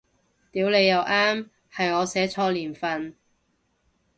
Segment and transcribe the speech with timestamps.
[0.51, 3.15] 屌你又啱，係我寫錯年份